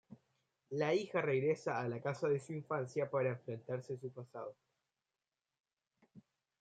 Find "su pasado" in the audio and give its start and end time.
3.99-4.55